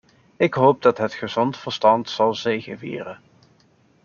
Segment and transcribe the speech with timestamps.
[0.37, 3.19] Ik hoop dat het gezond verstand zal zegevieren.